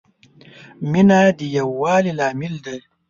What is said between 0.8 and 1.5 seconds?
مینه د